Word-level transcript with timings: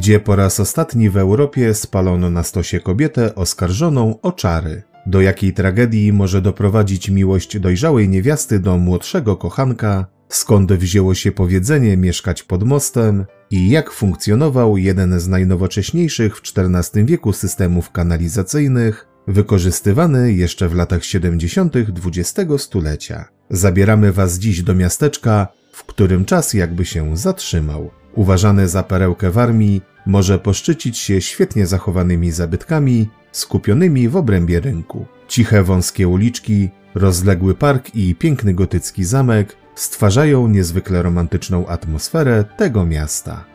Gdzie 0.00 0.20
po 0.20 0.36
raz 0.36 0.60
ostatni 0.60 1.10
w 1.10 1.16
Europie 1.16 1.74
spalono 1.74 2.30
na 2.30 2.42
stosie 2.42 2.80
kobietę 2.80 3.34
oskarżoną 3.34 4.20
o 4.22 4.32
czary. 4.32 4.82
Do 5.06 5.20
jakiej 5.20 5.52
tragedii 5.52 6.12
może 6.12 6.42
doprowadzić 6.42 7.10
miłość 7.10 7.58
dojrzałej 7.58 8.08
niewiasty 8.08 8.58
do 8.58 8.76
młodszego 8.76 9.36
kochanka, 9.36 10.06
skąd 10.28 10.72
wzięło 10.72 11.14
się 11.14 11.32
powiedzenie 11.32 11.96
mieszkać 11.96 12.42
pod 12.42 12.64
mostem 12.64 13.24
i 13.50 13.70
jak 13.70 13.90
funkcjonował 13.90 14.76
jeden 14.76 15.20
z 15.20 15.28
najnowocześniejszych 15.28 16.36
w 16.36 16.42
XIV 16.56 17.06
wieku 17.06 17.32
systemów 17.32 17.90
kanalizacyjnych, 17.90 19.06
wykorzystywany 19.28 20.32
jeszcze 20.32 20.68
w 20.68 20.74
latach 20.74 21.04
70. 21.04 21.74
XX 21.76 22.62
stulecia. 22.62 23.28
Zabieramy 23.50 24.12
Was 24.12 24.38
dziś 24.38 24.62
do 24.62 24.74
miasteczka, 24.74 25.48
w 25.72 25.84
którym 25.84 26.24
czas 26.24 26.54
jakby 26.54 26.84
się 26.84 27.16
zatrzymał. 27.16 27.99
Uważany 28.14 28.68
za 28.68 28.82
perełkę 28.82 29.30
w 29.30 29.38
armii, 29.38 29.82
może 30.06 30.38
poszczycić 30.38 30.98
się 30.98 31.20
świetnie 31.20 31.66
zachowanymi 31.66 32.30
zabytkami, 32.30 33.08
skupionymi 33.32 34.08
w 34.08 34.16
obrębie 34.16 34.60
rynku. 34.60 35.06
Ciche 35.28 35.62
wąskie 35.62 36.08
uliczki, 36.08 36.68
rozległy 36.94 37.54
park 37.54 37.94
i 37.94 38.14
piękny 38.14 38.54
gotycki 38.54 39.04
zamek 39.04 39.56
stwarzają 39.74 40.48
niezwykle 40.48 41.02
romantyczną 41.02 41.66
atmosferę 41.66 42.44
tego 42.56 42.86
miasta. 42.86 43.49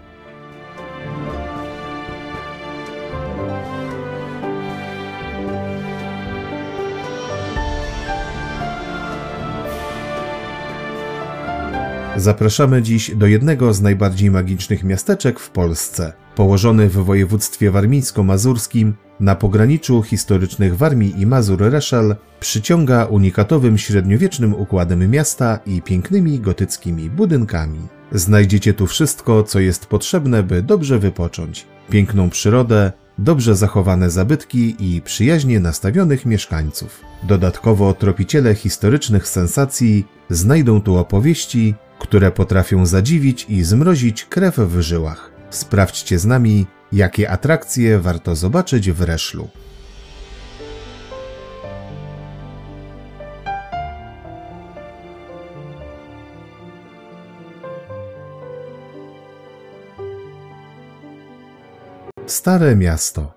Zapraszamy 12.17 12.81
dziś 12.81 13.15
do 13.15 13.27
jednego 13.27 13.73
z 13.73 13.81
najbardziej 13.81 14.31
magicznych 14.31 14.83
miasteczek 14.83 15.39
w 15.39 15.49
Polsce. 15.49 16.13
Położony 16.35 16.89
w 16.89 16.93
województwie 16.93 17.71
warmińsko-mazurskim, 17.71 18.93
na 19.19 19.35
pograniczu 19.35 20.03
historycznych 20.03 20.77
Warmii 20.77 21.21
i 21.21 21.25
Mazur 21.25 21.61
Reszel, 21.61 22.15
przyciąga 22.39 23.05
unikatowym 23.05 23.77
średniowiecznym 23.77 24.53
układem 24.53 25.11
miasta 25.11 25.59
i 25.65 25.81
pięknymi 25.81 26.39
gotyckimi 26.39 27.09
budynkami. 27.09 27.79
Znajdziecie 28.11 28.73
tu 28.73 28.87
wszystko, 28.87 29.43
co 29.43 29.59
jest 29.59 29.85
potrzebne, 29.85 30.43
by 30.43 30.61
dobrze 30.61 30.99
wypocząć. 30.99 31.65
Piękną 31.89 32.29
przyrodę, 32.29 32.91
dobrze 33.17 33.55
zachowane 33.55 34.09
zabytki 34.09 34.75
i 34.79 35.01
przyjaźnie 35.01 35.59
nastawionych 35.59 36.25
mieszkańców. 36.25 37.01
Dodatkowo 37.23 37.93
tropiciele 37.93 38.55
historycznych 38.55 39.27
sensacji 39.27 40.05
znajdą 40.29 40.81
tu 40.81 40.97
opowieści, 40.97 41.75
które 41.99 42.31
potrafią 42.31 42.85
zadziwić 42.85 43.45
i 43.49 43.63
zmrozić 43.63 44.25
krew 44.25 44.55
w 44.55 44.81
żyłach. 44.81 45.31
Sprawdźcie 45.49 46.19
z 46.19 46.25
nami, 46.25 46.67
jakie 46.91 47.29
atrakcje 47.31 47.99
warto 47.99 48.35
zobaczyć 48.35 48.91
w 48.91 49.01
Reszlu. 49.01 49.49
Stare 62.25 62.75
miasto 62.75 63.34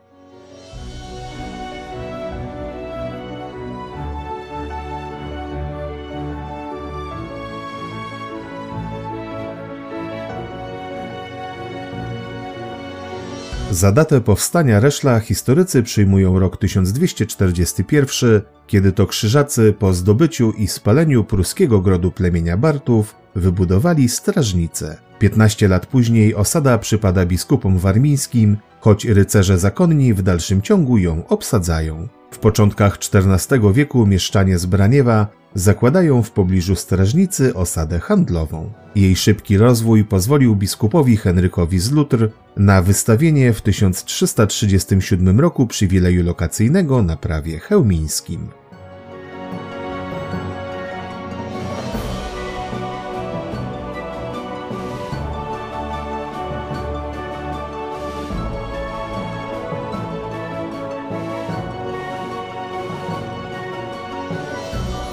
Za 13.78 13.92
datę 13.92 14.20
powstania 14.20 14.80
Reszla 14.80 15.20
historycy 15.20 15.82
przyjmują 15.82 16.38
rok 16.38 16.56
1241, 16.56 18.40
kiedy 18.66 18.92
to 18.92 19.06
krzyżacy 19.06 19.74
po 19.78 19.94
zdobyciu 19.94 20.52
i 20.52 20.66
spaleniu 20.68 21.24
pruskiego 21.24 21.80
grodu 21.80 22.10
plemienia 22.12 22.56
Bartów 22.56 23.14
wybudowali 23.34 24.08
strażnicę. 24.08 24.96
15 25.18 25.68
lat 25.68 25.86
później 25.86 26.34
osada 26.34 26.78
przypada 26.78 27.26
biskupom 27.26 27.78
warmińskim, 27.78 28.56
choć 28.80 29.04
rycerze 29.04 29.58
zakonni 29.58 30.14
w 30.14 30.22
dalszym 30.22 30.62
ciągu 30.62 30.98
ją 30.98 31.26
obsadzają. 31.28 32.08
W 32.30 32.38
początkach 32.38 32.98
XIV 33.14 33.72
wieku 33.72 34.06
mieszczanie 34.06 34.58
z 34.58 34.66
Braniewa 34.66 35.26
zakładają 35.54 36.22
w 36.22 36.31
pobliżu 36.31 36.76
strażnicy 36.76 37.54
osadę 37.54 38.00
handlową. 38.00 38.72
Jej 38.94 39.16
szybki 39.16 39.59
rozwój 39.59 40.04
pozwolił 40.04 40.56
biskupowi 40.56 41.16
Henrykowi 41.16 41.78
z 41.78 41.91
Lutr 41.92 42.31
na 42.56 42.82
wystawienie 42.82 43.53
w 43.53 43.62
1337 43.62 45.41
roku 45.41 45.66
przywileju 45.66 46.25
lokacyjnego 46.25 47.03
na 47.03 47.16
prawie 47.16 47.58
chełmińskim. 47.58 48.48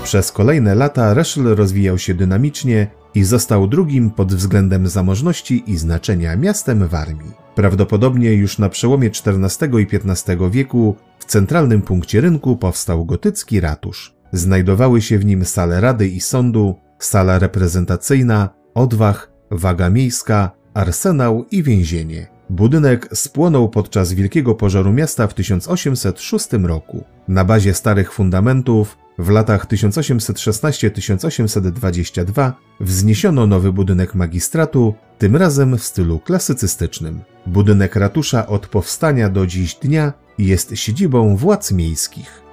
Przez 0.06 0.32
kolejne 0.32 0.76
lata 0.76 1.14
Reszl 1.14 1.56
rozwijał 1.56 1.98
się 1.98 2.14
dynamicznie 2.14 2.88
i 3.16 3.24
został 3.24 3.68
drugim 3.68 4.12
pod 4.12 4.34
względem 4.34 4.88
zamożności 4.88 5.64
i 5.72 5.78
znaczenia 5.78 6.36
miastem 6.36 6.88
w 6.88 6.96
armii. 6.96 7.32
Prawdopodobnie 7.56 8.34
już 8.34 8.58
na 8.58 8.70
przełomie 8.70 9.08
XIV 9.08 9.80
i 9.80 9.88
XV 9.96 10.50
wieku 10.52 10.96
w 11.20 11.26
centralnym 11.26 11.82
punkcie 11.82 12.22
rynku 12.22 12.58
powstał 12.58 13.06
gotycki 13.06 13.60
ratusz. 13.60 14.16
Znajdowały 14.32 15.02
się 15.02 15.20
w 15.20 15.26
nim 15.26 15.46
sale 15.46 15.82
rady 15.82 16.08
i 16.08 16.20
sądu, 16.22 16.76
sala 17.00 17.40
reprezentacyjna, 17.40 18.50
odwach, 18.74 19.32
waga 19.52 19.90
miejska, 19.90 20.52
arsenał 20.74 21.46
i 21.52 21.64
więzienie. 21.64 22.28
Budynek 22.50 23.10
spłonął 23.14 23.70
podczas 23.70 24.14
wielkiego 24.14 24.56
pożaru 24.56 24.94
miasta 24.94 25.28
w 25.28 25.34
1806 25.34 26.48
roku. 26.54 27.04
Na 27.28 27.46
bazie 27.46 27.74
starych 27.74 28.14
fundamentów 28.14 28.98
w 29.18 29.30
latach 29.30 29.68
1816-1822 29.68 32.52
wzniesiono 32.80 33.48
nowy 33.48 33.74
budynek 33.74 34.16
magistratu, 34.16 34.94
tym 35.18 35.36
razem 35.36 35.78
w 35.78 35.84
stylu 35.84 36.20
klasycystycznym. 36.20 37.22
Budynek 37.46 37.96
ratusza 37.96 38.48
od 38.48 38.68
powstania 38.68 39.30
do 39.30 39.48
dziś 39.48 39.76
dnia 39.76 40.14
jest 40.38 40.72
siedzibą 40.76 41.38
władz 41.38 41.72
miejskich. 41.72 42.45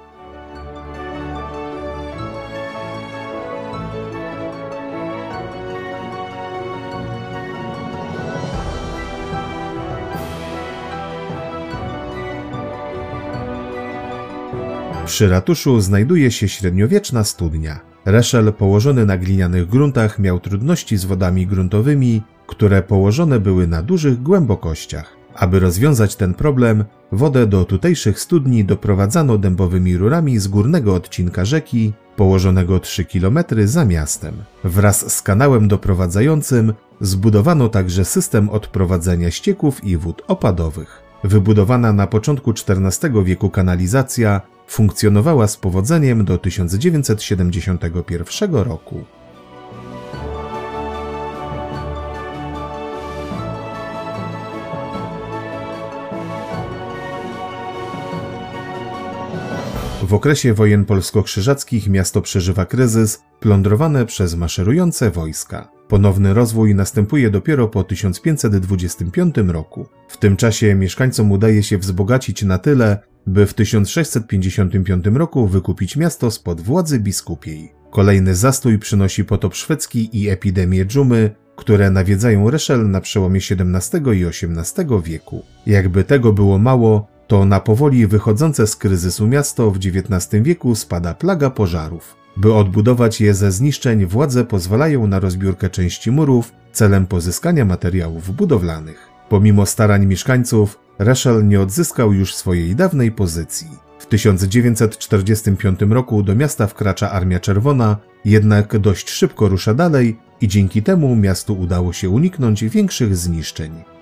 Przy 15.05 15.29
ratuszu 15.29 15.81
znajduje 15.81 16.31
się 16.31 16.47
średniowieczna 16.47 17.23
studnia. 17.23 17.79
Reszel 18.05 18.53
położony 18.53 19.05
na 19.05 19.17
glinianych 19.17 19.69
gruntach 19.69 20.19
miał 20.19 20.39
trudności 20.39 20.97
z 20.97 21.05
wodami 21.05 21.47
gruntowymi, 21.47 22.21
które 22.47 22.83
położone 22.83 23.39
były 23.39 23.67
na 23.67 23.81
dużych 23.81 24.21
głębokościach. 24.21 25.15
Aby 25.35 25.59
rozwiązać 25.59 26.15
ten 26.15 26.33
problem, 26.33 26.85
wodę 27.11 27.47
do 27.47 27.65
tutejszych 27.65 28.19
studni 28.19 28.65
doprowadzano 28.65 29.37
dębowymi 29.37 29.97
rurami 29.97 30.39
z 30.39 30.47
górnego 30.47 30.95
odcinka 30.95 31.45
rzeki, 31.45 31.93
położonego 32.15 32.79
3 32.79 33.05
km 33.05 33.39
za 33.65 33.85
miastem. 33.85 34.33
Wraz 34.63 35.13
z 35.13 35.21
kanałem 35.21 35.67
doprowadzającym 35.67 36.73
zbudowano 37.01 37.69
także 37.69 38.05
system 38.05 38.49
odprowadzania 38.49 39.31
ścieków 39.31 39.83
i 39.83 39.97
wód 39.97 40.21
opadowych. 40.27 41.03
Wybudowana 41.23 41.93
na 41.93 42.07
początku 42.07 42.51
XIV 42.51 43.23
wieku 43.23 43.49
kanalizacja 43.49 44.41
funkcjonowała 44.67 45.47
z 45.47 45.57
powodzeniem 45.57 46.25
do 46.25 46.37
1971 46.37 48.55
roku. 48.55 49.03
W 60.03 60.13
okresie 60.13 60.53
wojen 60.53 60.85
polsko-krzyżackich 60.85 61.89
miasto 61.89 62.21
przeżywa 62.21 62.65
kryzys, 62.65 63.23
plądrowane 63.39 64.05
przez 64.05 64.35
maszerujące 64.35 65.11
wojska. 65.11 65.69
Ponowny 65.87 66.33
rozwój 66.33 66.75
następuje 66.75 67.29
dopiero 67.29 67.67
po 67.67 67.83
1525 67.83 69.35
roku. 69.47 69.87
W 70.07 70.17
tym 70.17 70.37
czasie 70.37 70.75
mieszkańcom 70.75 71.31
udaje 71.31 71.63
się 71.63 71.77
wzbogacić 71.77 72.43
na 72.43 72.57
tyle, 72.57 72.99
by 73.27 73.45
w 73.45 73.53
1655 73.53 75.05
roku 75.13 75.47
wykupić 75.47 75.97
miasto 75.97 76.31
spod 76.31 76.61
władzy 76.61 76.99
biskupiej. 76.99 77.73
Kolejny 77.91 78.35
zastój 78.35 78.79
przynosi 78.79 79.25
potop 79.25 79.55
szwedzki 79.55 80.21
i 80.21 80.29
epidemię 80.29 80.85
dżumy, 80.85 81.35
które 81.55 81.91
nawiedzają 81.91 82.49
Reszel 82.49 82.89
na 82.89 83.01
przełomie 83.01 83.39
XVII 83.39 84.21
i 84.21 84.25
XVIII 84.25 85.01
wieku. 85.03 85.43
Jakby 85.65 86.03
tego 86.03 86.33
było 86.33 86.57
mało, 86.57 87.07
to 87.27 87.45
na 87.45 87.59
powoli 87.59 88.07
wychodzące 88.07 88.67
z 88.67 88.75
kryzysu 88.75 89.27
miasto 89.27 89.71
w 89.71 89.77
XIX 89.77 90.43
wieku 90.43 90.75
spada 90.75 91.13
plaga 91.13 91.49
pożarów. 91.49 92.15
By 92.37 92.53
odbudować 92.53 93.21
je 93.21 93.33
ze 93.33 93.51
zniszczeń, 93.51 94.05
władze 94.05 94.45
pozwalają 94.45 95.07
na 95.07 95.19
rozbiórkę 95.19 95.69
części 95.69 96.11
murów 96.11 96.51
celem 96.71 97.07
pozyskania 97.07 97.65
materiałów 97.65 98.35
budowlanych. 98.35 99.09
Pomimo 99.29 99.65
starań 99.65 100.05
mieszkańców, 100.05 100.79
Reszel 100.99 101.47
nie 101.47 101.61
odzyskał 101.61 102.13
już 102.13 102.35
swojej 102.35 102.75
dawnej 102.75 103.11
pozycji. 103.11 103.67
W 103.99 104.05
1945 104.05 105.79
roku 105.89 106.23
do 106.23 106.35
miasta 106.35 106.67
wkracza 106.67 107.11
Armia 107.11 107.39
Czerwona, 107.39 107.97
jednak 108.25 108.77
dość 108.79 109.09
szybko 109.09 109.49
rusza 109.49 109.73
dalej 109.73 110.17
i 110.41 110.47
dzięki 110.47 110.83
temu 110.83 111.15
miastu 111.15 111.59
udało 111.59 111.93
się 111.93 112.09
uniknąć 112.09 112.63
większych 112.63 113.17
zniszczeń. 113.17 113.92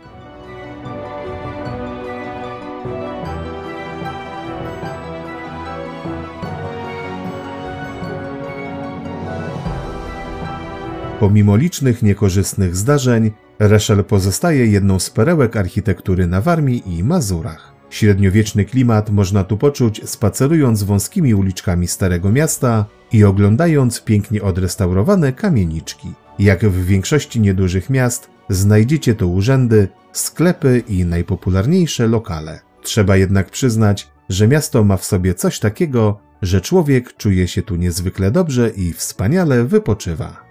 Pomimo 11.22 11.56
licznych 11.56 12.04
niekorzystnych 12.04 12.76
zdarzeń, 12.76 13.32
Reszel 13.60 14.04
pozostaje 14.04 14.66
jedną 14.66 15.00
z 15.00 15.10
perełek 15.10 15.58
architektury 15.58 16.28
na 16.28 16.42
Warmii 16.42 16.98
i 16.98 17.04
Mazurach. 17.04 17.74
Średniowieczny 17.90 18.66
klimat 18.66 19.10
można 19.10 19.44
tu 19.44 19.58
poczuć 19.58 20.10
spacerując 20.10 20.84
wąskimi 20.84 21.34
uliczkami 21.34 21.88
Starego 21.88 22.32
Miasta 22.32 22.86
i 23.12 23.24
oglądając 23.24 24.02
pięknie 24.02 24.42
odrestaurowane 24.42 25.34
kamieniczki. 25.34 26.08
Jak 26.40 26.66
w 26.66 26.86
większości 26.86 27.40
niedużych 27.40 27.90
miast, 27.90 28.30
znajdziecie 28.50 29.16
tu 29.16 29.34
urzędy, 29.34 29.88
sklepy 30.12 30.84
i 30.88 31.06
najpopularniejsze 31.06 32.08
lokale. 32.08 32.60
Trzeba 32.84 33.18
jednak 33.18 33.50
przyznać, 33.50 34.08
że 34.30 34.48
miasto 34.48 34.84
ma 34.84 34.98
w 34.98 35.06
sobie 35.06 35.34
coś 35.34 35.60
takiego, 35.60 36.20
że 36.42 36.62
człowiek 36.62 37.18
czuje 37.18 37.48
się 37.48 37.62
tu 37.62 37.76
niezwykle 37.76 38.32
dobrze 38.32 38.70
i 38.70 38.94
wspaniale 38.94 39.64
wypoczywa. 39.64 40.51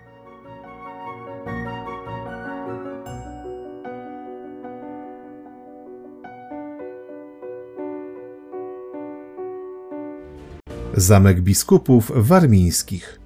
Zamek 10.96 11.40
biskupów 11.40 12.12
warmińskich. 12.14 13.20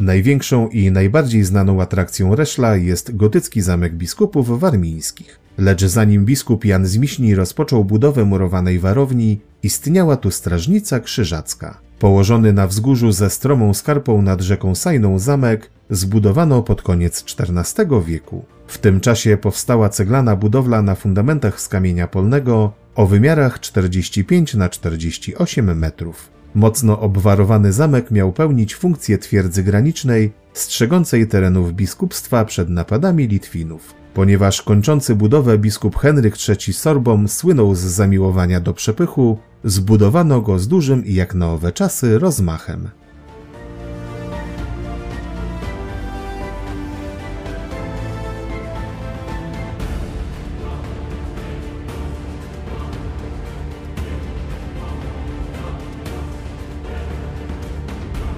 Największą 0.00 0.68
i 0.68 0.90
najbardziej 0.90 1.44
znaną 1.44 1.82
atrakcją 1.82 2.34
Reszla 2.36 2.76
jest 2.76 3.16
gotycki 3.16 3.60
zamek 3.60 3.94
biskupów 3.94 4.60
warmińskich. 4.60 5.39
Lecz 5.60 5.84
zanim 5.84 6.24
biskup 6.24 6.64
Jan 6.64 6.86
z 6.86 6.96
Miśni 6.96 7.34
rozpoczął 7.34 7.84
budowę 7.84 8.24
murowanej 8.24 8.78
warowni, 8.78 9.40
istniała 9.62 10.16
tu 10.16 10.30
strażnica 10.30 11.00
krzyżacka. 11.00 11.80
Położony 11.98 12.52
na 12.52 12.66
wzgórzu 12.66 13.12
ze 13.12 13.30
stromą 13.30 13.74
skarpą 13.74 14.22
nad 14.22 14.40
rzeką 14.40 14.74
Sajną 14.74 15.18
zamek 15.18 15.70
zbudowano 15.90 16.62
pod 16.62 16.82
koniec 16.82 17.24
XIV 17.38 18.04
wieku. 18.06 18.44
W 18.66 18.78
tym 18.78 19.00
czasie 19.00 19.36
powstała 19.36 19.88
ceglana 19.88 20.36
budowla 20.36 20.82
na 20.82 20.94
fundamentach 20.94 21.60
z 21.60 21.68
kamienia 21.68 22.08
polnego 22.08 22.72
o 22.94 23.06
wymiarach 23.06 23.60
45 23.60 24.54
na 24.54 24.68
48 24.68 25.78
metrów. 25.78 26.30
Mocno 26.54 27.00
obwarowany 27.00 27.72
zamek 27.72 28.10
miał 28.10 28.32
pełnić 28.32 28.74
funkcję 28.74 29.18
twierdzy 29.18 29.62
granicznej, 29.62 30.32
strzegącej 30.52 31.28
terenów 31.28 31.72
biskupstwa 31.72 32.44
przed 32.44 32.68
napadami 32.68 33.28
Litwinów. 33.28 33.99
Ponieważ 34.14 34.62
kończący 34.62 35.14
budowę 35.14 35.58
biskup 35.58 35.96
Henryk 35.96 36.34
III 36.48 36.72
Sorbom 36.72 37.28
słynął 37.28 37.74
z 37.74 37.78
zamiłowania 37.78 38.60
do 38.60 38.74
przepychu, 38.74 39.38
zbudowano 39.64 40.40
go 40.40 40.58
z 40.58 40.68
dużym 40.68 41.04
i 41.04 41.14
jak 41.14 41.34
na 41.34 41.52
owe 41.52 41.72
czasy 41.72 42.18
rozmachem. 42.18 42.88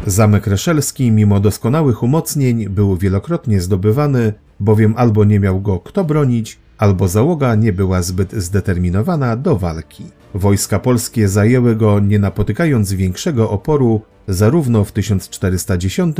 Zamek 0.06 0.46
Reszelski, 0.46 1.10
mimo 1.10 1.40
doskonałych 1.40 2.02
umocnień, 2.02 2.68
był 2.68 2.96
wielokrotnie 2.96 3.60
zdobywany, 3.60 4.32
bowiem 4.62 4.94
albo 4.96 5.24
nie 5.24 5.40
miał 5.40 5.60
go 5.60 5.78
kto 5.78 6.04
bronić, 6.04 6.58
albo 6.78 7.08
załoga 7.08 7.54
nie 7.54 7.72
była 7.72 8.02
zbyt 8.02 8.32
zdeterminowana 8.32 9.36
do 9.36 9.56
walki. 9.56 10.04
Wojska 10.34 10.78
polskie 10.78 11.28
zajęły 11.28 11.76
go 11.76 12.00
nie 12.00 12.18
napotykając 12.18 12.92
większego 12.92 13.50
oporu 13.50 14.00
zarówno 14.28 14.84
w 14.84 14.92
1410, 14.92 16.16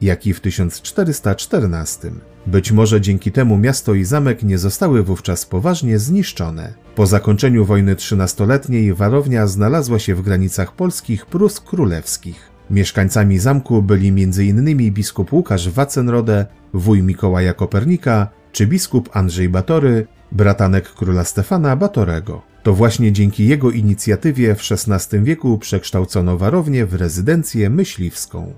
jak 0.00 0.26
i 0.26 0.34
w 0.34 0.40
1414. 0.40 2.10
Być 2.46 2.72
może 2.72 3.00
dzięki 3.00 3.32
temu 3.32 3.58
miasto 3.58 3.94
i 3.94 4.04
zamek 4.04 4.42
nie 4.42 4.58
zostały 4.58 5.02
wówczas 5.02 5.46
poważnie 5.46 5.98
zniszczone. 5.98 6.74
Po 6.94 7.06
zakończeniu 7.06 7.64
wojny 7.64 7.96
trzynastoletniej 7.96 8.94
warownia 8.94 9.46
znalazła 9.46 9.98
się 9.98 10.14
w 10.14 10.22
granicach 10.22 10.72
polskich 10.72 11.26
Prus 11.26 11.60
Królewskich. 11.60 12.55
Mieszkańcami 12.70 13.38
zamku 13.38 13.82
byli 13.82 14.08
m.in. 14.08 14.92
biskup 14.92 15.32
Łukasz 15.32 15.68
Wacenrode, 15.68 16.46
wuj 16.74 17.02
Mikołaja 17.02 17.54
Kopernika 17.54 18.28
czy 18.52 18.66
biskup 18.66 19.16
Andrzej 19.16 19.48
Batory, 19.48 20.06
bratanek 20.32 20.94
króla 20.94 21.24
Stefana 21.24 21.76
Batorego. 21.76 22.42
To 22.62 22.72
właśnie 22.72 23.12
dzięki 23.12 23.46
jego 23.46 23.70
inicjatywie 23.70 24.54
w 24.54 24.62
XVI 24.72 25.22
wieku 25.22 25.58
przekształcono 25.58 26.38
warownię 26.38 26.86
w 26.86 26.94
rezydencję 26.94 27.70
myśliwską. 27.70 28.52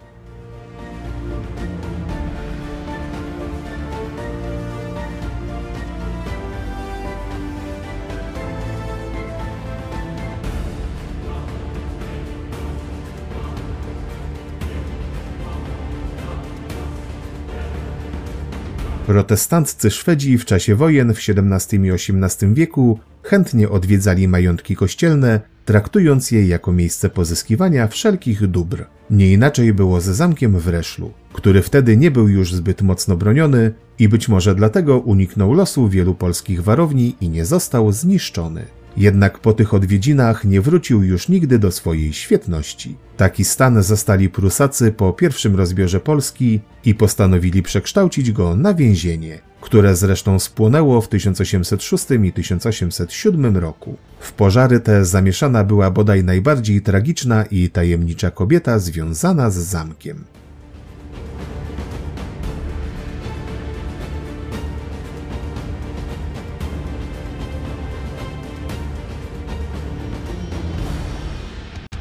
Protestanccy 19.19 19.91
Szwedzi 19.91 20.39
w 20.39 20.45
czasie 20.45 20.75
wojen 20.75 21.15
w 21.15 21.19
XVII 21.19 21.81
i 21.87 21.91
XVIII 21.91 22.55
wieku 22.55 22.99
chętnie 23.23 23.69
odwiedzali 23.69 24.29
majątki 24.29 24.77
kościelne, 24.77 25.41
traktując 25.65 26.31
je 26.31 26.47
jako 26.47 26.73
miejsce 26.73 27.11
pozyskiwania 27.11 27.89
wszelkich 27.89 28.47
dóbr. 28.47 28.87
Nie 29.11 29.33
inaczej 29.33 29.75
było 29.75 30.01
ze 30.01 30.15
zamkiem 30.15 30.59
w 30.59 30.69
Reszlu, 30.69 31.13
który 31.33 31.63
wtedy 31.63 31.97
nie 31.97 32.11
był 32.11 32.29
już 32.29 32.53
zbyt 32.55 32.83
mocno 32.83 33.17
broniony 33.17 33.73
i 33.99 34.09
być 34.09 34.29
może 34.29 34.55
dlatego 34.55 34.99
uniknął 34.99 35.53
losu 35.53 35.89
wielu 35.89 36.15
polskich 36.15 36.63
warowni 36.63 37.17
i 37.21 37.29
nie 37.29 37.45
został 37.45 37.93
zniszczony. 37.93 38.65
Jednak 38.99 39.39
po 39.39 39.53
tych 39.53 39.75
odwiedzinach 39.75 40.45
nie 40.45 40.61
wrócił 40.61 41.03
już 41.03 41.29
nigdy 41.29 41.59
do 41.59 41.71
swojej 41.71 42.13
świetności. 42.13 42.97
Taki 43.17 43.45
stan 43.45 43.83
zastali 43.83 44.29
Prusacy 44.29 44.93
po 44.93 45.13
pierwszym 45.13 45.57
rozbiorze 45.57 46.01
Polski 46.01 46.61
i 46.85 46.95
postanowili 46.95 47.63
przekształcić 47.63 48.33
go 48.33 48.57
na 48.57 48.75
więzienie, 48.75 49.39
które 49.61 49.97
zresztą 49.97 50.39
spłonęło 50.39 51.01
w 51.01 51.09
1806 51.09 52.07
i 52.25 52.33
1807 52.33 53.57
roku. 53.57 53.97
W 54.21 54.33
pożary 54.33 54.81
te 54.81 55.05
zamieszana 55.05 55.65
była 55.65 55.91
bodaj 55.91 56.25
najbardziej 56.25 56.83
tragiczna 56.83 57.45
i 57.45 57.71
tajemnicza 57.71 58.31
kobieta 58.31 58.79
związana 58.79 59.51
z 59.51 59.57
zamkiem. 59.57 60.25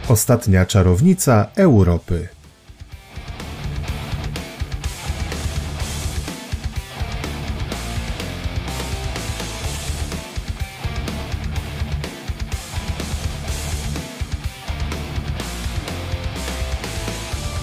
Ostatnia 0.10 0.66
czarownica 0.66 1.48
Europy. 1.56 2.28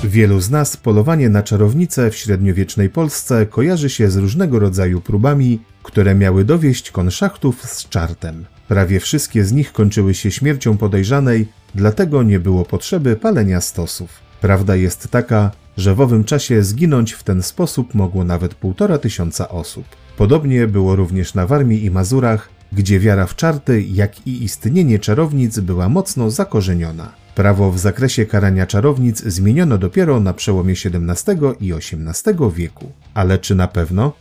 Wielu 0.05 0.41
z 0.41 0.51
nas 0.51 0.77
polowanie 0.77 1.29
na 1.29 1.43
czarownicę 1.43 2.11
w 2.11 2.17
średniowiecznej 2.17 2.91
Polsce 2.91 3.47
kojarzy 3.47 3.91
się 3.91 4.11
z 4.11 4.17
różnego 4.17 4.59
rodzaju 4.59 5.01
próbami, 5.01 5.61
które 5.85 6.15
miały 6.15 6.45
dowieść 6.45 6.91
konszachtów 6.91 7.63
z 7.63 7.89
czartem. 7.89 8.45
Prawie 8.69 9.01
wszystkie 9.01 9.45
z 9.45 9.53
nich 9.53 9.73
kończyły 9.73 10.15
się 10.15 10.31
śmiercią 10.31 10.77
podejrzanej, 10.77 11.47
dlatego 11.75 12.23
nie 12.23 12.41
było 12.41 12.65
potrzeby 12.65 13.17
palenia 13.17 13.61
stosów. 13.61 14.11
Prawda 14.41 14.77
jest 14.77 15.09
taka, 15.09 15.51
że 15.77 15.95
w 15.95 16.01
owym 16.01 16.25
czasie 16.25 16.63
zginąć 16.63 17.13
w 17.13 17.23
ten 17.23 17.43
sposób 17.43 17.95
mogło 17.95 18.25
nawet 18.25 18.55
półtora 18.55 18.99
tysiąca 18.99 19.49
osób. 19.49 19.85
Podobnie 20.17 20.67
było 20.67 20.97
również 20.97 21.35
na 21.35 21.47
Warmii 21.47 21.85
i 21.85 21.91
Mazurach, 21.91 22.49
gdzie 22.73 23.01
wiara 23.01 23.27
w 23.27 23.37
czarty, 23.37 23.83
jak 23.83 24.27
i 24.27 24.45
istnienie 24.45 24.99
czarownic 24.99 25.59
była 25.59 25.89
mocno 25.89 26.31
zakorzeniona. 26.31 27.13
Prawo 27.35 27.71
w 27.71 27.79
zakresie 27.79 28.27
karania 28.27 28.67
czarownic 28.67 29.23
zmieniono 29.23 29.79
dopiero 29.79 30.21
na 30.21 30.35
przełomie 30.35 30.73
XVII 30.73 31.37
i 31.61 31.73
XVIII 31.73 32.51
wieku. 32.55 32.93
Ale 33.15 33.39
czy 33.39 33.55
na 33.55 33.69
pewno? 33.69 34.13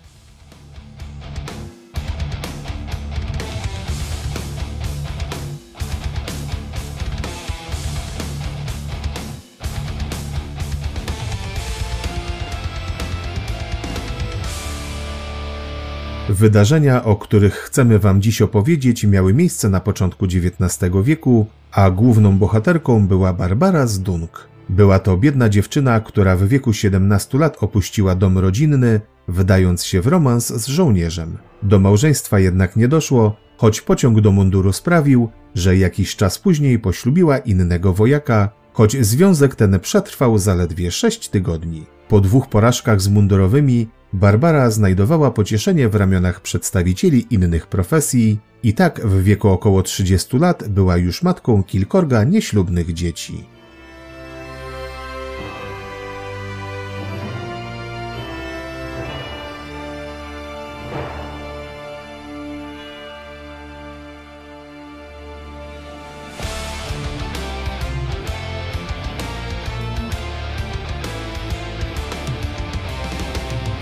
Wydarzenia, 16.43 17.03
o 17.03 17.15
których 17.15 17.53
chcemy 17.53 17.99
Wam 17.99 18.21
dziś 18.21 18.41
opowiedzieć, 18.41 19.03
miały 19.03 19.33
miejsce 19.33 19.69
na 19.69 19.79
początku 19.79 20.25
XIX 20.25 20.91
wieku, 21.03 21.47
a 21.71 21.89
główną 21.89 22.37
bohaterką 22.37 23.07
była 23.07 23.33
Barbara 23.33 23.87
z 23.87 23.99
Dunk. 23.99 24.47
Była 24.69 24.99
to 24.99 25.17
biedna 25.17 25.49
dziewczyna, 25.49 25.99
która 25.99 26.35
w 26.35 26.43
wieku 26.43 26.73
17 26.73 27.37
lat 27.37 27.57
opuściła 27.63 28.15
dom 28.15 28.37
rodzinny, 28.37 29.01
wdając 29.27 29.83
się 29.83 30.01
w 30.01 30.07
romans 30.07 30.47
z 30.47 30.67
żołnierzem. 30.67 31.37
Do 31.61 31.79
małżeństwa 31.79 32.39
jednak 32.39 32.75
nie 32.75 32.87
doszło, 32.87 33.35
choć 33.57 33.81
pociąg 33.81 34.21
do 34.21 34.31
munduru 34.31 34.73
sprawił, 34.73 35.29
że 35.55 35.77
jakiś 35.77 36.15
czas 36.15 36.39
później 36.39 36.79
poślubiła 36.79 37.37
innego 37.37 37.93
wojaka, 37.93 38.49
choć 38.73 39.05
związek 39.05 39.55
ten 39.55 39.79
przetrwał 39.79 40.37
zaledwie 40.37 40.91
6 40.91 41.29
tygodni. 41.29 41.85
Po 42.07 42.21
dwóch 42.21 42.49
porażkach 42.49 43.01
z 43.01 43.07
mundurowymi 43.07 43.87
Barbara 44.13 44.69
znajdowała 44.69 45.31
pocieszenie 45.31 45.89
w 45.89 45.95
ramionach 45.95 46.41
przedstawicieli 46.41 47.27
innych 47.29 47.67
profesji 47.67 48.39
i 48.63 48.73
tak 48.73 49.01
w 49.07 49.23
wieku 49.23 49.49
około 49.49 49.83
30 49.83 50.37
lat 50.37 50.67
była 50.67 50.97
już 50.97 51.23
matką 51.23 51.63
kilkorga 51.63 52.23
nieślubnych 52.23 52.93
dzieci. 52.93 53.45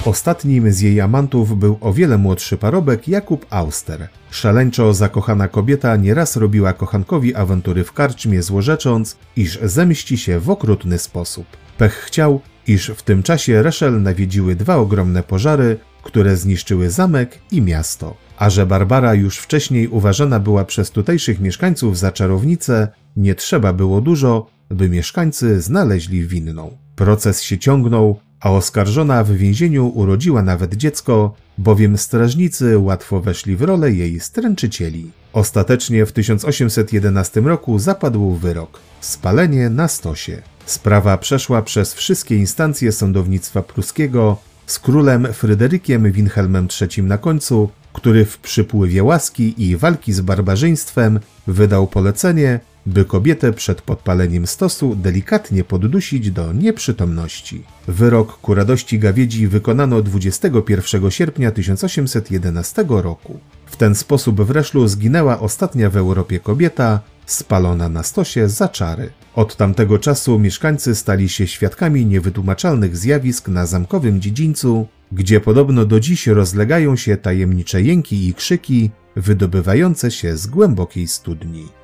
Ostatnim 0.06 0.72
z 0.72 0.82
jej 0.82 1.02
amantów 1.02 1.60
był 1.60 1.78
o 1.82 1.94
wiele 1.94 2.18
młodszy 2.18 2.58
parobek 2.58 3.08
Jakub 3.08 3.46
Auster. 3.50 4.08
Szaleńczo 4.32 4.94
zakochana 4.94 5.48
kobieta 5.48 5.96
nieraz 5.96 6.36
robiła 6.36 6.74
kochankowi 6.74 7.36
awantury 7.36 7.84
w 7.84 7.94
karczmie, 7.94 8.42
złorzecząc, 8.44 9.18
iż 9.36 9.60
zemści 9.64 10.18
się 10.18 10.40
w 10.40 10.50
okrutny 10.50 10.98
sposób. 10.98 11.46
Pech 11.78 11.94
chciał, 11.94 12.42
iż 12.68 12.88
w 12.88 13.04
tym 13.04 13.24
czasie 13.24 13.64
Reszel 13.64 14.02
nawiedziły 14.02 14.56
dwa 14.56 14.76
ogromne 14.76 15.24
pożary, 15.24 15.78
które 16.04 16.38
zniszczyły 16.38 16.90
zamek 16.90 17.40
i 17.52 17.62
miasto. 17.62 18.16
A 18.38 18.50
że 18.50 18.66
Barbara 18.66 19.14
już 19.14 19.38
wcześniej 19.38 19.88
uważana 19.88 20.40
była 20.40 20.66
przez 20.66 20.92
tutejszych 20.92 21.40
mieszkańców 21.40 21.98
za 21.98 22.12
czarownicę, 22.12 22.88
nie 23.18 23.36
trzeba 23.36 23.74
było 23.74 24.02
dużo, 24.02 24.48
by 24.70 24.90
mieszkańcy 24.90 25.62
znaleźli 25.62 26.28
winną. 26.28 26.78
Proces 26.96 27.42
się 27.42 27.58
ciągnął, 27.58 28.20
a 28.42 28.52
oskarżona 28.52 29.24
w 29.24 29.32
więzieniu 29.32 29.88
urodziła 29.88 30.42
nawet 30.42 30.76
dziecko, 30.76 31.34
bowiem 31.58 31.98
strażnicy 31.98 32.78
łatwo 32.78 33.20
weszli 33.20 33.56
w 33.56 33.62
rolę 33.62 33.92
jej 33.92 34.20
stręczycieli. 34.20 35.12
Ostatecznie 35.34 36.06
w 36.06 36.12
1811 36.12 37.42
roku 37.42 37.80
zapadł 37.80 38.32
wyrok 38.32 38.80
spalenie 39.02 39.70
na 39.70 39.88
stosie. 39.88 40.42
Sprawa 40.66 41.18
przeszła 41.18 41.62
przez 41.62 41.94
wszystkie 41.94 42.36
instancje 42.36 42.92
sądownictwa 42.92 43.62
pruskiego 43.64 44.38
z 44.66 44.80
królem 44.80 45.34
Fryderykiem 45.34 46.12
Wilhelmem 46.12 46.68
III 46.82 47.04
na 47.04 47.18
końcu, 47.18 47.70
który 47.94 48.26
w 48.26 48.38
przypływie 48.38 49.04
łaski 49.04 49.64
i 49.70 49.78
walki 49.78 50.14
z 50.14 50.22
barbarzyństwem 50.22 51.20
wydał 51.48 51.88
polecenie, 51.88 52.60
by 52.86 53.06
kobietę 53.06 53.54
przed 53.54 53.82
podpaleniem 53.82 54.48
stosu 54.48 54.96
delikatnie 54.96 55.64
poddusić 55.64 56.32
do 56.32 56.54
nieprzytomności. 56.54 57.64
Wyrok 57.88 58.38
ku 58.38 58.54
radości 58.54 59.00
gawiedzi 59.00 59.48
wykonano 59.48 60.02
21 60.02 61.12
sierpnia 61.12 61.52
1811 61.52 62.86
roku. 62.88 63.40
W 63.66 63.76
ten 63.76 63.96
sposób 63.96 64.42
w 64.42 64.52
Reszlu 64.52 64.88
zginęła 64.88 65.40
ostatnia 65.40 65.90
w 65.90 65.98
Europie 65.98 66.40
kobieta 66.40 67.00
spalona 67.26 67.90
na 67.90 68.04
stosie 68.04 68.50
za 68.50 68.70
czary. 68.70 69.10
Od 69.36 69.56
tamtego 69.56 70.00
czasu 70.00 70.40
mieszkańcy 70.40 70.96
stali 70.96 71.30
się 71.30 71.48
świadkami 71.48 72.06
niewytłumaczalnych 72.06 72.98
zjawisk 72.98 73.48
na 73.48 73.66
zamkowym 73.66 74.22
dziedzińcu, 74.22 74.88
gdzie 75.12 75.40
podobno 75.40 75.86
do 75.86 76.00
dziś 76.00 76.28
rozlegają 76.28 76.96
się 76.96 77.18
tajemnicze 77.18 77.82
jęki 77.82 78.28
i 78.28 78.34
krzyki 78.34 78.92
wydobywające 79.16 80.12
się 80.12 80.38
z 80.38 80.48
głębokiej 80.48 81.08
studni. 81.08 81.81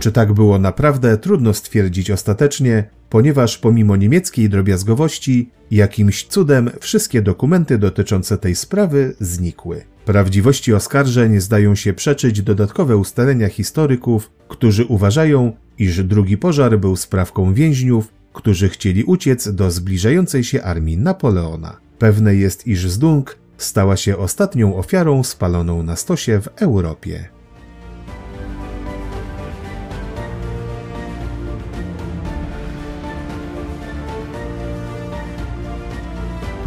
Czy 0.00 0.12
tak 0.12 0.32
było 0.32 0.58
naprawdę, 0.58 1.18
trudno 1.18 1.54
stwierdzić 1.54 2.10
ostatecznie, 2.10 2.84
ponieważ 3.10 3.58
pomimo 3.58 3.96
niemieckiej 3.96 4.48
drobiazgowości, 4.48 5.50
jakimś 5.70 6.24
cudem 6.24 6.70
wszystkie 6.80 7.22
dokumenty 7.22 7.78
dotyczące 7.78 8.38
tej 8.38 8.54
sprawy 8.54 9.14
znikły. 9.20 9.84
Prawdziwości 10.04 10.74
oskarżeń 10.74 11.40
zdają 11.40 11.74
się 11.74 11.92
przeczyć 11.92 12.42
dodatkowe 12.42 12.96
ustalenia 12.96 13.48
historyków, 13.48 14.30
którzy 14.48 14.84
uważają, 14.84 15.52
iż 15.78 16.04
drugi 16.04 16.36
pożar 16.36 16.78
był 16.78 16.96
sprawką 16.96 17.54
więźniów, 17.54 18.12
którzy 18.32 18.68
chcieli 18.68 19.04
uciec 19.04 19.48
do 19.54 19.70
zbliżającej 19.70 20.44
się 20.44 20.62
armii 20.62 20.98
Napoleona. 20.98 21.76
Pewne 21.98 22.34
jest, 22.34 22.66
iż 22.66 22.90
Zdung 22.90 23.36
stała 23.56 23.96
się 23.96 24.16
ostatnią 24.16 24.76
ofiarą 24.76 25.24
spaloną 25.24 25.82
na 25.82 25.96
stosie 25.96 26.40
w 26.40 26.48
Europie. 26.62 27.37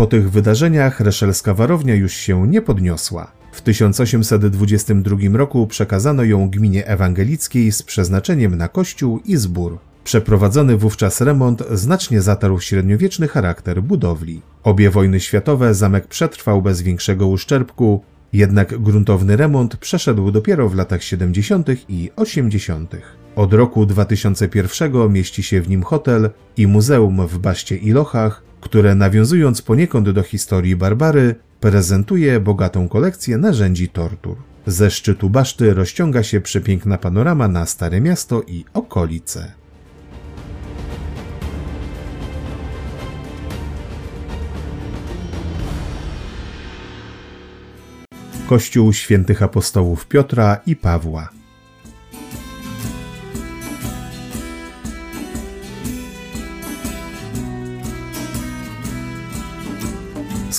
Po 0.02 0.08
tych 0.08 0.32
wydarzeniach 0.32 1.00
reszelska 1.00 1.54
warownia 1.54 1.96
już 1.96 2.14
się 2.14 2.48
nie 2.48 2.62
podniosła. 2.62 3.32
W 3.52 3.62
1822 3.62 5.18
roku 5.34 5.68
przekazano 5.68 6.24
ją 6.24 6.50
gminie 6.50 6.88
ewangelickiej 6.88 7.72
z 7.72 7.84
przeznaczeniem 7.84 8.56
na 8.56 8.68
kościół 8.68 9.20
i 9.26 9.36
zbór. 9.36 9.78
Przeprowadzony 10.04 10.78
wówczas 10.78 11.22
remont 11.22 11.64
znacznie 11.72 12.22
zatarł 12.22 12.60
średniowieczny 12.60 13.28
charakter 13.28 13.84
budowli. 13.84 14.42
Obie 14.64 14.90
wojny 14.90 15.20
światowe 15.20 15.74
zamek 15.74 16.08
przetrwał 16.08 16.62
bez 16.62 16.82
większego 16.82 17.28
uszczerbku, 17.28 18.04
jednak 18.34 18.80
gruntowny 18.80 19.38
remont 19.38 19.78
przeszedł 19.78 20.32
dopiero 20.32 20.70
w 20.70 20.76
latach 20.76 21.04
70. 21.04 21.68
i 21.90 22.12
80. 22.16 22.96
Od 23.36 23.54
roku 23.54 23.86
2001 23.86 25.14
mieści 25.14 25.44
się 25.44 25.62
w 25.62 25.70
nim 25.70 25.84
hotel 25.84 26.30
i 26.58 26.68
muzeum 26.68 27.28
w 27.28 27.38
Baście 27.38 27.78
i 27.78 27.92
Lochach, 27.92 28.51
które 28.62 28.96
nawiązując 28.96 29.62
poniekąd 29.62 30.10
do 30.10 30.24
historii 30.24 30.76
Barbary, 30.76 31.36
prezentuje 31.60 32.40
bogatą 32.40 32.90
kolekcję 32.90 33.38
narzędzi 33.38 33.90
tortur. 33.90 34.38
Ze 34.68 34.92
szczytu 34.92 35.30
baszty 35.30 35.74
rozciąga 35.74 36.24
się 36.24 36.42
przepiękna 36.42 36.98
panorama 36.98 37.48
na 37.48 37.66
Stare 37.66 38.02
Miasto 38.02 38.44
i 38.48 38.66
okolice. 38.74 39.52
Kościół 48.48 48.94
świętych 48.94 49.44
apostołów 49.44 50.08
Piotra 50.08 50.62
i 50.66 50.76
Pawła. 50.76 51.41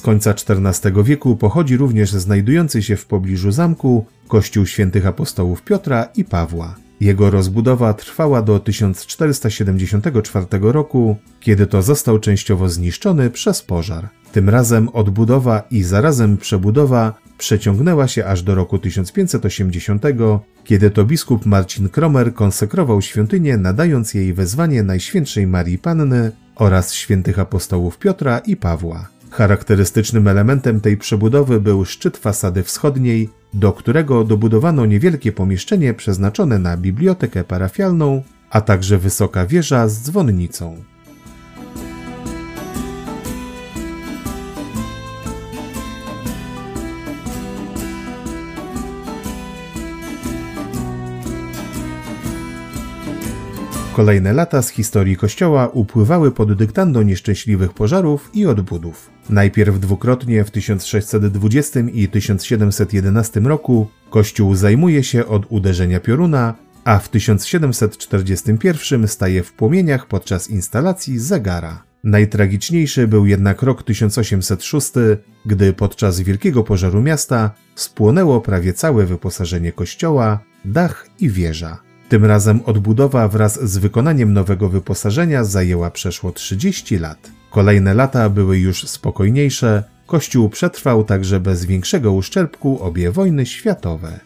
Z 0.02 0.04
końca 0.04 0.30
XIV 0.30 1.04
wieku 1.04 1.36
pochodzi 1.36 1.76
również 1.76 2.12
znajdujący 2.12 2.82
się 2.82 2.96
w 2.96 3.06
pobliżu 3.06 3.50
zamku 3.50 4.06
kościół 4.28 4.66
świętych 4.66 5.06
apostołów 5.06 5.62
Piotra 5.62 6.08
i 6.16 6.24
Pawła. 6.24 6.74
Jego 7.00 7.30
rozbudowa 7.30 7.94
trwała 7.94 8.42
do 8.42 8.60
1474 8.60 10.46
roku, 10.60 11.16
kiedy 11.40 11.66
to 11.66 11.82
został 11.82 12.18
częściowo 12.18 12.68
zniszczony 12.68 13.30
przez 13.30 13.62
pożar. 13.62 14.08
Tym 14.32 14.48
razem 14.48 14.88
odbudowa 14.88 15.62
i 15.70 15.82
zarazem 15.82 16.36
przebudowa 16.36 17.14
przeciągnęła 17.38 18.08
się 18.08 18.26
aż 18.26 18.42
do 18.42 18.54
roku 18.54 18.78
1580, 18.78 20.02
kiedy 20.64 20.90
to 20.90 21.04
biskup 21.04 21.46
Marcin 21.46 21.88
Kromer 21.88 22.34
konsekrował 22.34 23.02
świątynię, 23.02 23.56
nadając 23.56 24.14
jej 24.14 24.34
wezwanie 24.34 24.82
Najświętszej 24.82 25.46
Marii 25.46 25.78
Panny 25.78 26.32
oraz 26.54 26.94
świętych 26.94 27.38
apostołów 27.38 27.98
Piotra 27.98 28.38
i 28.38 28.56
Pawła. 28.56 29.21
Charakterystycznym 29.32 30.28
elementem 30.28 30.80
tej 30.80 30.96
przebudowy 30.96 31.60
był 31.60 31.84
szczyt 31.84 32.16
fasady 32.16 32.62
wschodniej, 32.62 33.28
do 33.54 33.72
którego 33.72 34.24
dobudowano 34.24 34.86
niewielkie 34.86 35.32
pomieszczenie 35.32 35.94
przeznaczone 35.94 36.58
na 36.58 36.76
bibliotekę 36.76 37.44
parafialną, 37.44 38.22
a 38.50 38.60
także 38.60 38.98
wysoka 38.98 39.46
wieża 39.46 39.88
z 39.88 40.02
dzwonnicą. 40.02 40.91
Kolejne 53.92 54.32
lata 54.32 54.62
z 54.62 54.70
historii 54.70 55.16
Kościoła 55.16 55.68
upływały 55.68 56.30
pod 56.30 56.52
dyktando 56.52 57.02
nieszczęśliwych 57.02 57.72
pożarów 57.72 58.30
i 58.34 58.46
odbudów. 58.46 59.10
Najpierw 59.30 59.80
dwukrotnie 59.80 60.44
w 60.44 60.50
1620 60.50 61.80
i 61.80 62.08
1711 62.08 63.40
roku 63.40 63.88
Kościół 64.10 64.54
zajmuje 64.54 65.04
się 65.04 65.26
od 65.26 65.46
uderzenia 65.48 66.00
pioruna, 66.00 66.54
a 66.84 66.98
w 66.98 67.08
1741 67.08 69.08
staje 69.08 69.42
w 69.42 69.52
płomieniach 69.52 70.06
podczas 70.06 70.50
instalacji 70.50 71.18
zegara. 71.18 71.82
Najtragiczniejszy 72.04 73.08
był 73.08 73.26
jednak 73.26 73.62
rok 73.62 73.82
1806, 73.82 74.92
gdy 75.46 75.72
podczas 75.72 76.20
wielkiego 76.20 76.64
pożaru 76.64 77.02
miasta 77.02 77.50
spłonęło 77.74 78.40
prawie 78.40 78.72
całe 78.72 79.06
wyposażenie 79.06 79.72
kościoła, 79.72 80.38
dach 80.64 81.06
i 81.20 81.30
wieża. 81.30 81.91
Tym 82.12 82.24
razem 82.24 82.60
odbudowa 82.66 83.28
wraz 83.28 83.70
z 83.70 83.78
wykonaniem 83.78 84.32
nowego 84.32 84.68
wyposażenia 84.68 85.44
zajęła 85.44 85.90
przeszło 85.90 86.32
30 86.32 86.98
lat. 86.98 87.30
Kolejne 87.50 87.94
lata 87.94 88.28
były 88.28 88.58
już 88.58 88.88
spokojniejsze, 88.88 89.82
Kościół 90.06 90.48
przetrwał 90.48 91.04
także 91.04 91.40
bez 91.40 91.64
większego 91.64 92.12
uszczerbku 92.12 92.82
obie 92.82 93.10
wojny 93.10 93.46
światowe. 93.46 94.20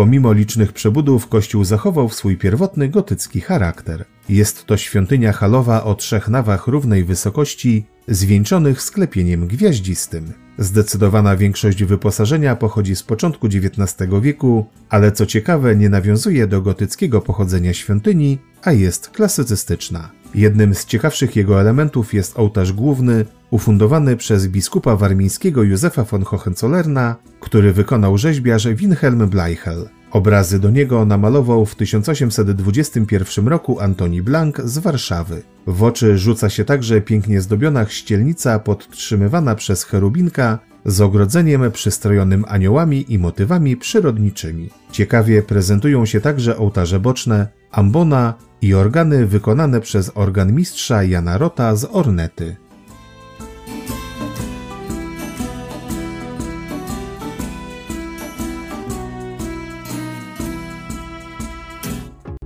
Pomimo 0.00 0.32
licznych 0.32 0.72
przebudów, 0.72 1.28
kościół 1.28 1.64
zachował 1.64 2.08
swój 2.08 2.36
pierwotny 2.36 2.88
gotycki 2.88 3.40
charakter. 3.40 4.04
Jest 4.28 4.66
to 4.66 4.76
świątynia 4.76 5.32
halowa 5.32 5.84
o 5.84 5.94
trzech 5.94 6.28
nawach 6.28 6.66
równej 6.66 7.04
wysokości, 7.04 7.84
zwieńczonych 8.08 8.82
sklepieniem 8.82 9.46
gwiaździstym. 9.46 10.32
Zdecydowana 10.58 11.36
większość 11.36 11.84
wyposażenia 11.84 12.56
pochodzi 12.56 12.96
z 12.96 13.02
początku 13.02 13.46
XIX 13.46 14.10
wieku, 14.22 14.66
ale 14.88 15.12
co 15.12 15.26
ciekawe 15.26 15.76
nie 15.76 15.88
nawiązuje 15.88 16.46
do 16.46 16.62
gotyckiego 16.62 17.20
pochodzenia 17.20 17.74
świątyni, 17.74 18.38
a 18.62 18.72
jest 18.72 19.10
klasycystyczna. 19.10 20.10
Jednym 20.34 20.74
z 20.74 20.84
ciekawszych 20.84 21.36
jego 21.36 21.60
elementów 21.60 22.14
jest 22.14 22.38
ołtarz 22.38 22.72
główny, 22.72 23.24
ufundowany 23.50 24.16
przez 24.16 24.48
biskupa 24.48 24.96
warmińskiego 24.96 25.62
Józefa 25.62 26.04
von 26.04 26.22
Hohenzollerna, 26.22 27.16
który 27.40 27.72
wykonał 27.72 28.18
rzeźbiarz 28.18 28.68
Wilhelm 28.68 29.28
Bleichel. 29.28 29.88
Obrazy 30.10 30.60
do 30.60 30.70
niego 30.70 31.04
namalował 31.04 31.66
w 31.66 31.74
1821 31.74 33.48
roku 33.48 33.80
Antoni 33.80 34.22
Blank 34.22 34.60
z 34.64 34.78
Warszawy. 34.78 35.42
W 35.66 35.82
oczy 35.82 36.18
rzuca 36.18 36.50
się 36.50 36.64
także 36.64 37.00
pięknie 37.00 37.40
zdobiona 37.40 37.84
chścielnica 37.84 38.58
podtrzymywana 38.58 39.54
przez 39.54 39.84
cherubinka 39.84 40.58
z 40.84 41.00
ogrodzeniem 41.00 41.70
przystrojonym 41.70 42.44
aniołami 42.48 43.04
i 43.08 43.18
motywami 43.18 43.76
przyrodniczymi. 43.76 44.70
Ciekawie 44.92 45.42
prezentują 45.42 46.06
się 46.06 46.20
także 46.20 46.56
ołtarze 46.56 47.00
boczne, 47.00 47.48
ambona 47.70 48.34
i 48.62 48.74
organy 48.74 49.26
wykonane 49.26 49.80
przez 49.80 50.12
organmistrza 50.14 51.02
Jana 51.02 51.38
Rota 51.38 51.76
z 51.76 51.84
Ornety. 51.84 52.56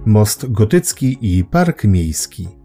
Most 0.07 0.53
gotycki 0.53 1.19
i 1.21 1.45
park 1.45 1.85
miejski. 1.85 2.64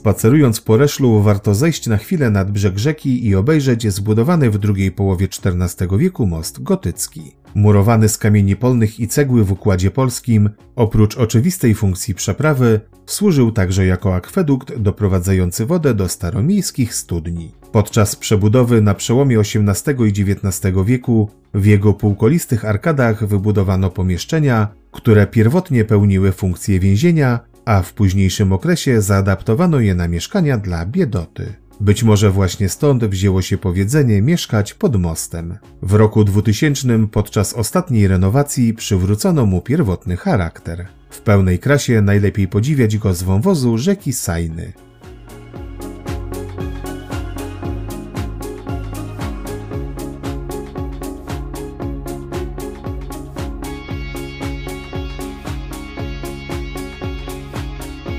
Spacerując 0.00 0.60
po 0.60 0.76
Reszlu, 0.76 1.22
warto 1.22 1.54
zejść 1.54 1.86
na 1.86 1.96
chwilę 1.96 2.30
nad 2.30 2.50
brzeg 2.50 2.78
rzeki 2.78 3.26
i 3.26 3.34
obejrzeć 3.34 3.92
zbudowany 3.92 4.50
w 4.50 4.58
drugiej 4.58 4.92
połowie 4.92 5.26
XIV 5.26 5.98
wieku 5.98 6.26
most 6.26 6.62
gotycki. 6.62 7.36
Murowany 7.54 8.08
z 8.08 8.18
kamieni 8.18 8.56
polnych 8.56 9.00
i 9.00 9.08
cegły 9.08 9.44
w 9.44 9.52
układzie 9.52 9.90
polskim, 9.90 10.50
oprócz 10.76 11.16
oczywistej 11.16 11.74
funkcji 11.74 12.14
przeprawy, 12.14 12.80
służył 13.06 13.52
także 13.52 13.86
jako 13.86 14.14
akwedukt 14.14 14.78
doprowadzający 14.78 15.66
wodę 15.66 15.94
do 15.94 16.08
staromiejskich 16.08 16.94
studni. 16.94 17.52
Podczas 17.72 18.16
przebudowy 18.16 18.82
na 18.82 18.94
przełomie 18.94 19.38
XVIII 19.38 20.08
i 20.08 20.22
XIX 20.22 20.76
wieku 20.84 21.30
w 21.54 21.66
jego 21.66 21.92
półkolistych 21.94 22.64
arkadach 22.64 23.26
wybudowano 23.26 23.90
pomieszczenia, 23.90 24.68
które 24.90 25.26
pierwotnie 25.26 25.84
pełniły 25.84 26.32
funkcję 26.32 26.80
więzienia, 26.80 27.40
a 27.64 27.82
w 27.82 27.92
późniejszym 27.92 28.52
okresie 28.52 29.02
zaadaptowano 29.02 29.80
je 29.80 29.94
na 29.94 30.08
mieszkania 30.08 30.58
dla 30.58 30.86
biedoty. 30.86 31.54
Być 31.80 32.02
może 32.02 32.30
właśnie 32.30 32.68
stąd 32.68 33.04
wzięło 33.04 33.42
się 33.42 33.58
powiedzenie 33.58 34.22
mieszkać 34.22 34.74
pod 34.74 34.96
mostem. 34.96 35.58
W 35.82 35.94
roku 35.94 36.24
2000 36.24 37.08
podczas 37.08 37.54
ostatniej 37.54 38.08
renowacji 38.08 38.74
przywrócono 38.74 39.46
mu 39.46 39.60
pierwotny 39.60 40.16
charakter. 40.16 40.86
W 41.10 41.20
pełnej 41.20 41.58
krasie 41.58 42.02
najlepiej 42.02 42.48
podziwiać 42.48 42.98
go 42.98 43.14
z 43.14 43.22
wąwozu 43.22 43.78
rzeki 43.78 44.12
Sajny. 44.12 44.72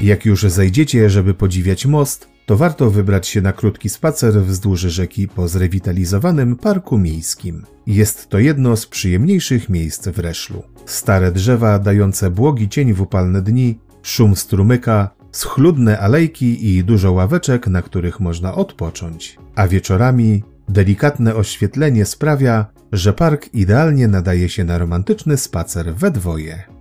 Jak 0.01 0.25
już 0.25 0.43
zejdziecie, 0.43 1.09
żeby 1.09 1.33
podziwiać 1.33 1.85
most, 1.85 2.27
to 2.45 2.57
warto 2.57 2.91
wybrać 2.91 3.27
się 3.27 3.41
na 3.41 3.53
krótki 3.53 3.89
spacer 3.89 4.33
wzdłuż 4.33 4.81
rzeki 4.81 5.27
po 5.27 5.47
zrewitalizowanym 5.47 6.55
parku 6.55 6.97
miejskim. 6.97 7.65
Jest 7.87 8.29
to 8.29 8.39
jedno 8.39 8.77
z 8.77 8.87
przyjemniejszych 8.87 9.69
miejsc 9.69 10.07
w 10.07 10.19
Reszlu. 10.19 10.63
Stare 10.85 11.31
drzewa 11.31 11.79
dające 11.79 12.29
błogi 12.29 12.69
cień 12.69 12.93
w 12.93 13.01
upalne 13.01 13.41
dni, 13.41 13.79
szum 14.01 14.35
strumyka, 14.35 15.09
schludne 15.31 15.99
alejki 15.99 16.75
i 16.75 16.83
dużo 16.83 17.11
ławeczek, 17.11 17.67
na 17.67 17.81
których 17.81 18.19
można 18.19 18.55
odpocząć. 18.55 19.37
A 19.55 19.67
wieczorami 19.67 20.43
delikatne 20.69 21.35
oświetlenie 21.35 22.05
sprawia, 22.05 22.65
że 22.91 23.13
park 23.13 23.49
idealnie 23.53 24.07
nadaje 24.07 24.49
się 24.49 24.63
na 24.63 24.77
romantyczny 24.77 25.37
spacer 25.37 25.95
we 25.95 26.11
dwoje. 26.11 26.80